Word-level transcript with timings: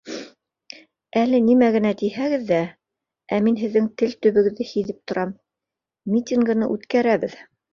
Әле 1.23 1.41
нимә 1.49 1.67
генә 1.75 1.91
тиһәгеҙ 1.99 2.47
ҙә, 2.47 2.61
ә 3.37 3.41
мин 3.49 3.59
һеҙҙең 3.65 3.91
тел 4.03 4.17
төбөгөҙҙө 4.27 4.69
һиҙеп 4.73 5.01
торам, 5.13 5.37
митингыны 6.17 6.75
үткәрәбеҙ 6.79 7.39